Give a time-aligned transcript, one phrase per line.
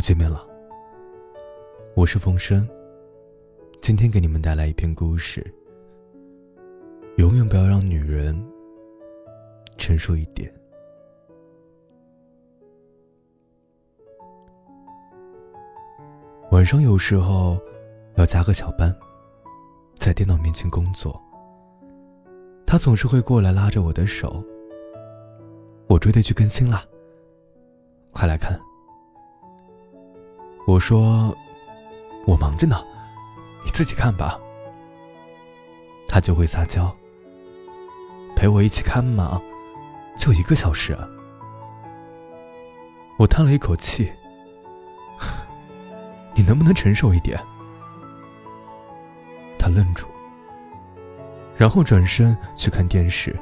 [0.00, 0.46] 又见面了，
[1.94, 2.66] 我是风声。
[3.82, 5.44] 今天给你们带来一篇故事。
[7.18, 8.34] 永远不要让女人
[9.76, 10.50] 成熟一点。
[16.50, 17.60] 晚上有时候
[18.14, 18.90] 要加个小班，
[19.98, 21.20] 在电脑面前工作。
[22.66, 24.42] 他总是会过来拉着我的手。
[25.88, 26.86] 我追的剧更新了，
[28.14, 28.58] 快来看。
[30.70, 31.36] 我说
[32.28, 32.80] ：“我忙着呢，
[33.64, 34.38] 你自己看吧。”
[36.06, 36.94] 他就会撒娇
[38.36, 39.42] ：“陪我一起看嘛，
[40.16, 40.96] 就一个小时。”
[43.18, 44.12] 我叹了一口气
[46.36, 47.36] ：“你能不能成熟一点？”
[49.58, 50.06] 他愣住，
[51.56, 53.36] 然后转身去看电视。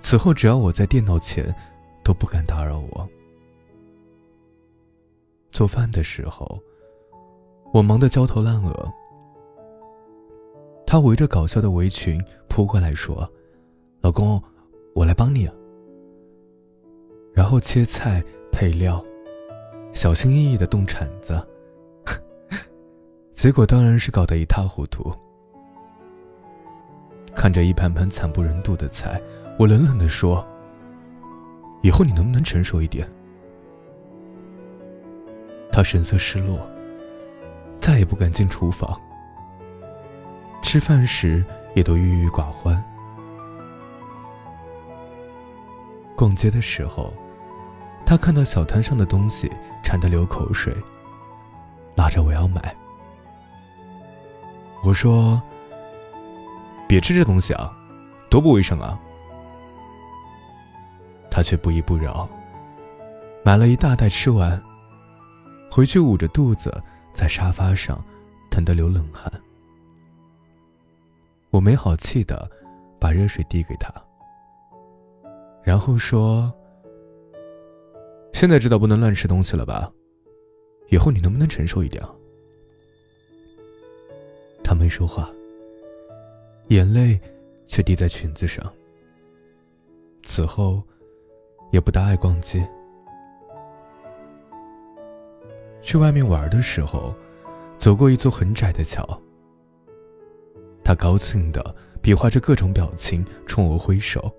[0.00, 1.54] 此后，只要我在电脑前，
[2.02, 3.06] 都不敢打扰我。
[5.60, 6.58] 做饭的时候，
[7.70, 8.90] 我忙得焦头烂额。
[10.86, 13.30] 他围着搞笑的围裙扑过来，说
[14.00, 14.42] ：“老公，
[14.94, 15.46] 我来帮你。”
[17.34, 19.04] 然后切菜、配料，
[19.92, 21.38] 小心翼翼的动铲子，
[23.34, 25.12] 结果当然是搞得一塌糊涂。
[27.34, 29.20] 看着一盘盘惨不忍睹的菜，
[29.58, 30.42] 我冷冷的说
[31.84, 33.06] ：“以后你能不能成熟一点？”
[35.72, 36.58] 他神色失落，
[37.80, 39.00] 再也不敢进厨房。
[40.62, 42.82] 吃饭时也都郁郁寡欢。
[46.16, 47.12] 逛街的时候，
[48.04, 49.50] 他看到小摊上的东西，
[49.82, 50.74] 馋得流口水，
[51.94, 52.74] 拉着我要买。
[54.82, 55.40] 我说
[56.88, 57.72] ：“别吃这东西啊，
[58.28, 58.98] 多不卫生啊！”
[61.30, 62.28] 他却不依不饶，
[63.44, 64.60] 买了一大袋吃完。
[65.70, 66.72] 回去捂着肚子，
[67.12, 68.02] 在沙发上
[68.50, 69.30] 疼得流冷汗。
[71.50, 72.50] 我没好气的
[72.98, 73.92] 把热水递给他，
[75.62, 76.52] 然后说
[78.34, 79.90] ：“现在知道不能乱吃东西了吧？
[80.90, 82.02] 以后你能不能成熟一点？”
[84.62, 85.30] 他没说话，
[86.68, 87.18] 眼泪
[87.66, 88.72] 却滴在裙子上。
[90.22, 90.82] 此后，
[91.72, 92.68] 也不大爱逛街。
[95.90, 97.12] 去外面玩的时候，
[97.76, 99.20] 走过一座很窄的桥。
[100.84, 104.32] 他高兴的比划着各种表情，冲我挥手：“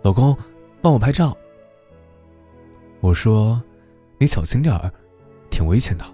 [0.00, 0.34] 老公，
[0.80, 1.36] 帮我拍照。”
[3.00, 3.62] 我说
[4.16, 4.90] ：“你小心点儿，
[5.50, 6.04] 挺危险的。”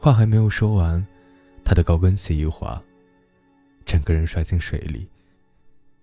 [0.00, 1.06] 话还没有说完，
[1.64, 2.82] 他的高跟鞋一滑，
[3.86, 5.08] 整个人摔进水里，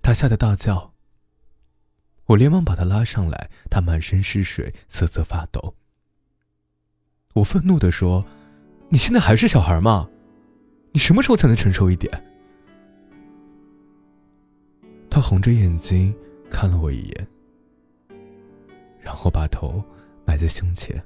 [0.01, 0.93] 他吓得大叫。
[2.27, 5.75] 我连忙把他拉上来，他满身是水，瑟瑟发抖。
[7.33, 8.25] 我愤怒的说
[8.89, 10.09] ：“你现在还是小孩吗？
[10.91, 12.11] 你什么时候才能成熟一点？”
[15.09, 16.13] 他红着眼睛
[16.49, 17.27] 看了我一眼，
[18.99, 19.83] 然后把头
[20.25, 21.01] 埋在胸前。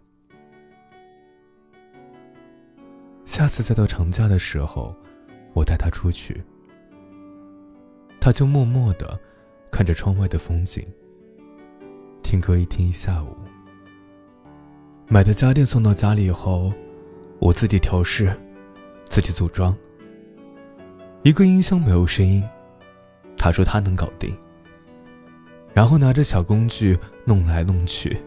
[3.25, 4.95] 下次再到长假的时候，
[5.53, 6.43] 我带他出去，
[8.19, 9.19] 他就默默的
[9.71, 10.85] 看着窗外的风景，
[12.23, 13.35] 听歌一听一下午。
[15.07, 16.73] 买的家电送到家里以后，
[17.37, 18.35] 我自己调试，
[19.07, 19.75] 自己组装。
[21.21, 22.43] 一个音箱没有声音，
[23.37, 24.35] 他说他能搞定。
[25.73, 28.17] 然后拿着小工具弄来弄去，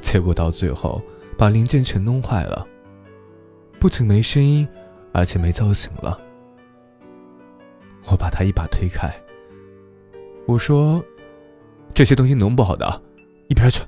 [0.00, 1.00] 结果到最后
[1.38, 2.66] 把零件全弄坏了，
[3.78, 4.66] 不仅没声音，
[5.12, 6.20] 而且没造型了。
[8.06, 9.08] 我把他一把推开，
[10.46, 11.04] 我说
[11.94, 13.02] ：“这些东西弄不好的，
[13.46, 13.84] 一边去。”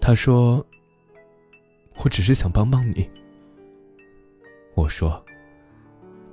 [0.00, 0.64] 他说
[2.02, 3.08] ：“我只是想帮帮你。”
[4.74, 5.22] 我说：“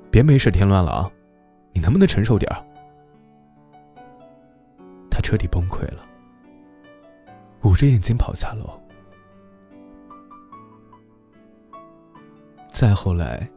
[0.10, 1.12] 别没事添乱了啊，
[1.74, 2.64] 你能不能成熟点儿？”
[5.12, 6.06] 他彻底崩溃了，
[7.64, 8.70] 捂着眼睛跑下楼。
[12.72, 13.50] 再后来，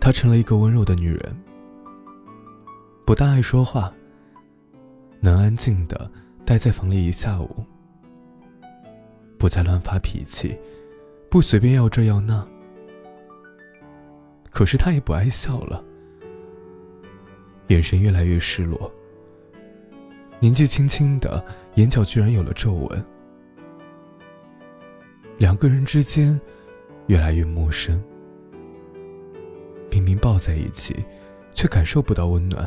[0.00, 1.42] 她成了一个温柔的女人，
[3.06, 3.90] 不大爱说话，
[5.20, 6.10] 能安静的
[6.44, 7.64] 待在房里一下午。
[9.44, 10.58] 不再乱发脾气，
[11.28, 12.42] 不随便要这要那。
[14.50, 15.84] 可是他也不爱笑了，
[17.66, 18.90] 眼神越来越失落。
[20.40, 21.44] 年纪轻轻的，
[21.74, 23.04] 眼角居然有了皱纹。
[25.36, 26.40] 两个人之间
[27.08, 28.02] 越来越陌生，
[29.90, 31.04] 明明抱在一起，
[31.52, 32.66] 却感受不到温暖。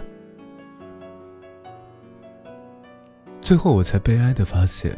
[3.42, 4.96] 最后，我才悲哀的发现。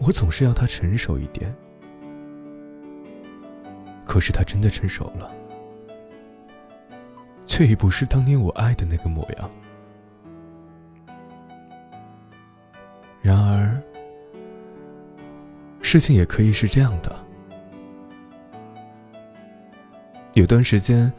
[0.00, 1.54] 我总是要他成熟一点。
[4.04, 5.30] 可是他真的成熟了，
[7.46, 9.50] 却已不是当年我爱的那个模样。
[13.22, 13.80] 然而，
[15.80, 17.16] 事情也可以是这样的。
[20.34, 21.10] 有段时间，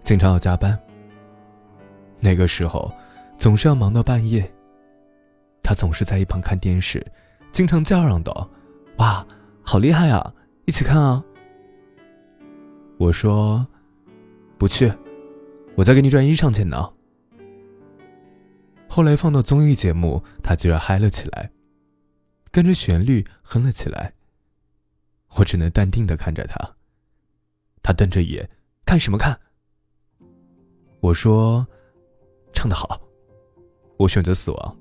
[0.00, 0.76] 经常要加班。
[2.18, 2.90] 那个时候，
[3.36, 4.50] 总是要忙到半夜。
[5.62, 7.04] 他总是在一旁看电视，
[7.52, 8.50] 经常叫嚷道
[8.96, 9.26] ：“哇，
[9.62, 10.34] 好厉害啊！
[10.64, 11.22] 一起看啊！”
[12.98, 13.66] 我说
[14.58, 14.90] ：“不去，
[15.76, 16.90] 我在给你转衣裳钱呢。”
[18.88, 21.50] 后来放到综艺节目，他居然嗨了起来，
[22.50, 24.14] 跟着旋律哼了起来。
[25.36, 26.76] 我只能淡定的看着他。
[27.82, 28.48] 他瞪着眼，
[28.84, 29.38] 看什么看？
[31.00, 31.66] 我说
[32.52, 33.00] ：“唱得好，
[33.96, 34.76] 我选择死亡。”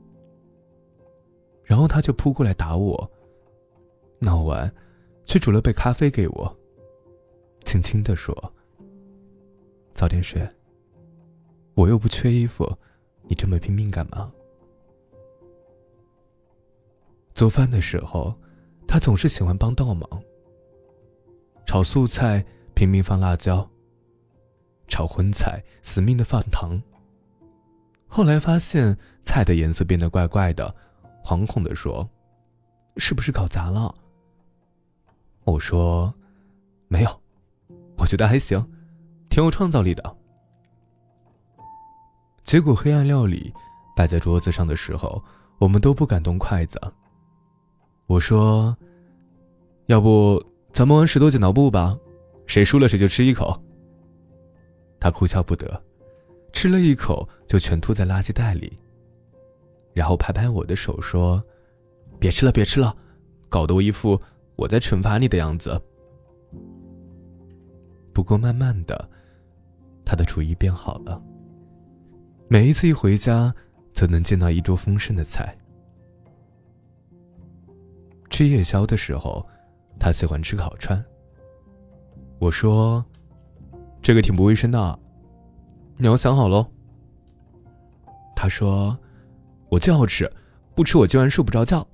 [1.71, 3.09] 然后他就扑过来打我。
[4.19, 4.69] 闹完，
[5.23, 6.57] 却煮了杯咖啡给我，
[7.63, 8.35] 轻轻的说
[9.95, 10.45] ：“早点睡。
[11.75, 12.69] 我又不缺衣服。”
[13.23, 14.29] 你这么拼命干嘛？
[17.33, 18.35] 做饭的时候，
[18.85, 20.05] 他总是喜欢帮倒忙。
[21.65, 22.45] 炒素菜
[22.75, 23.65] 拼命放辣椒，
[24.89, 26.81] 炒荤菜死命的放糖。
[28.07, 30.75] 后来发现菜的颜色变得怪怪的，
[31.31, 32.05] 惶恐的说
[32.97, 33.95] ：“是不是搞砸了？”
[35.45, 36.13] 我说
[36.89, 37.21] ：“没有，
[37.97, 38.61] 我觉得还行，
[39.29, 40.17] 挺有创造力的。”
[42.43, 43.53] 结果黑暗料理
[43.95, 45.23] 摆在桌子上的时候，
[45.57, 46.77] 我们都不敢动筷子。
[48.07, 48.75] 我说
[49.87, 50.43] ：“要不
[50.73, 51.97] 咱们玩石头剪刀布吧，
[52.45, 53.57] 谁输了谁就吃一口。”
[54.99, 55.81] 他哭笑不得，
[56.51, 58.77] 吃了一口就全吐在垃圾袋里。
[59.93, 61.43] 然后拍拍我的手说
[62.19, 62.95] ：“别吃了，别吃了，
[63.49, 64.19] 搞得我一副
[64.55, 65.79] 我在惩罚你的样子。”
[68.13, 69.09] 不过慢慢的，
[70.05, 71.21] 他的厨艺变好了。
[72.47, 73.53] 每一次一回家，
[73.93, 75.57] 都能见到一桌丰盛的菜。
[78.29, 79.45] 吃夜宵的时候，
[79.99, 81.01] 他喜欢吃烤串。
[82.39, 83.03] 我说
[84.01, 84.99] ：“这个挺不卫生的，
[85.97, 86.65] 你要想好喽。”
[88.35, 88.97] 他说
[89.71, 90.31] ：“我就要吃，
[90.75, 91.87] 不吃我居然睡不着觉。”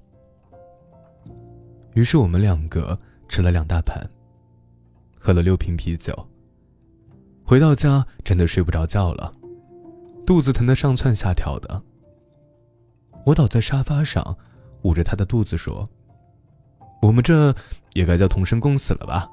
[1.93, 4.05] 于是我们两个吃了两大盘，
[5.17, 6.13] 喝了六瓶啤酒。
[7.45, 9.31] 回到家，真的睡不着觉了。
[10.25, 11.81] 肚子疼得上蹿下跳的，
[13.25, 14.37] 我倒在沙发上，
[14.81, 15.87] 捂着他的肚子说
[17.01, 17.55] ：“我们这
[17.93, 19.29] 也该叫同生共死了吧？”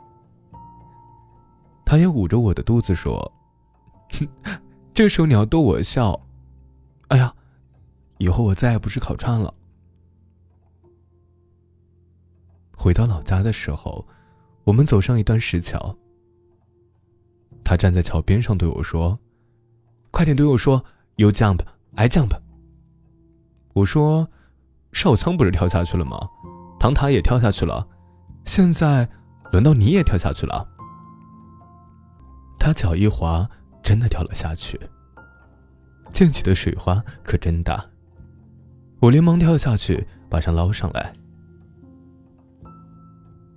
[1.84, 3.32] 他也捂着我的肚子说
[4.14, 4.28] ：“哼，
[4.94, 6.18] 这时候你要逗我笑，
[7.08, 7.34] 哎呀，
[8.18, 9.52] 以后我再也不吃烤串了。”
[12.76, 14.06] 回到老家的时候，
[14.64, 15.96] 我们走上一段石桥，
[17.64, 19.18] 他站在桥边上对我说。
[20.10, 20.84] 快点对我说
[21.16, 22.30] ，You jump，I jump。
[23.72, 24.28] 我说，
[24.92, 26.28] 少仓不是跳下去了吗？
[26.78, 27.88] 唐塔也跳下去了，
[28.44, 29.08] 现在
[29.50, 30.68] 轮到你也跳下去了。
[32.60, 33.48] 他脚一滑，
[33.82, 34.78] 真的跳了下去。
[36.12, 37.84] 溅起的水花可真大，
[39.00, 41.12] 我连忙跳下去把他捞上来。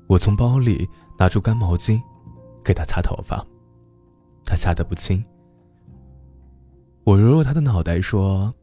[0.08, 2.02] 我从包里拿出干毛巾，
[2.64, 3.46] 给他擦头发，
[4.46, 5.24] 他吓得不轻。
[7.04, 8.54] 我揉揉他的脑袋，说：“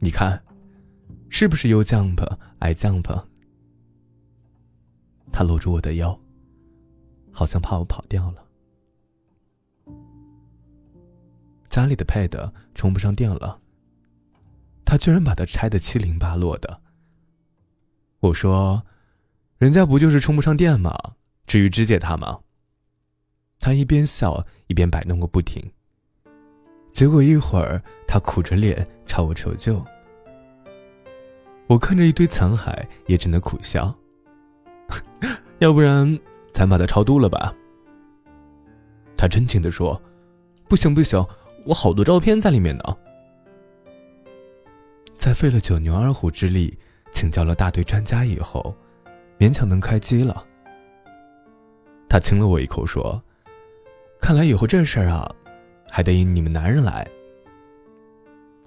[0.00, 0.42] 你看，
[1.28, 2.24] 是不是又 jump
[2.58, 3.24] 爱 jump？”
[5.32, 6.18] 他搂住我的腰，
[7.30, 8.44] 好像怕我跑掉了。
[11.68, 13.60] 家里的 pad 充不上电了，
[14.90, 16.80] 他居然把它拆得七零八落的。
[18.18, 18.82] 我说
[19.56, 20.92] ：“人家不就是充不上电吗？
[21.46, 22.40] 至于肢解它吗？”
[23.60, 25.62] 他一边笑一边摆弄个不停。
[26.90, 29.80] 结果一会儿，他苦着脸朝我求救。
[31.68, 33.96] 我看着一堆残骸，也只能苦笑。
[35.60, 36.18] 要不然，
[36.52, 37.54] 咱把它超度了吧？
[39.16, 40.02] 他真情的说
[40.68, 41.24] ：“不行不行，
[41.64, 42.82] 我好多照片在里面呢。”
[45.20, 46.74] 在费了九牛二虎之力，
[47.12, 48.74] 请教了大队专家以后，
[49.38, 50.42] 勉强能开机了。
[52.08, 53.22] 他亲了我一口，说
[54.18, 55.30] ：“看来以后这事儿啊。”
[55.92, 57.06] 还得你们男人来。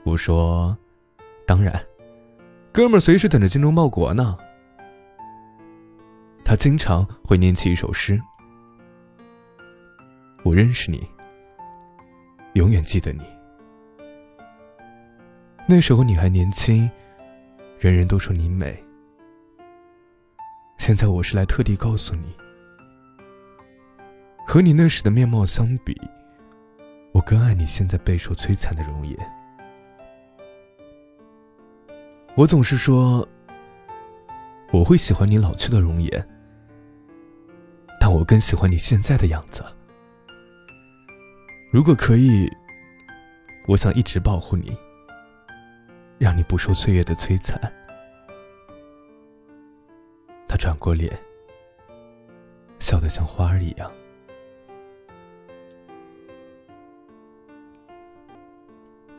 [0.04, 0.78] 我说
[1.48, 1.74] ：“当然，
[2.72, 4.38] 哥们儿随时等着精忠报国呢。”
[6.46, 8.22] 他经常会念起一首诗
[10.46, 11.04] ：“我认识你，
[12.54, 13.24] 永远记得你。
[15.66, 16.90] 那时候你还年轻，
[17.80, 18.78] 人人都说你美。
[20.78, 22.36] 现在我是来特地告诉你，
[24.46, 25.98] 和你那时的面貌相比，
[27.14, 29.18] 我更爱你现在备受摧残的容颜。
[32.36, 33.26] 我总是说，
[34.74, 36.28] 我会喜欢你老去的容颜，
[38.02, 39.64] 但我更喜欢你现在的样子。
[41.72, 42.52] 如果可以，
[43.66, 44.76] 我想一直保护你，
[46.24, 47.60] 让你不受岁月的摧残。
[50.48, 51.12] 他转过脸，
[52.80, 53.92] 笑得像花儿一样。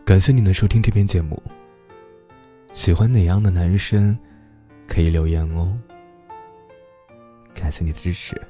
[0.03, 1.43] 感谢你能收听这篇节目。
[2.73, 4.19] 喜欢哪样的男生，
[4.89, 5.79] 可以留言哦。
[7.55, 8.41] 感谢你的支持。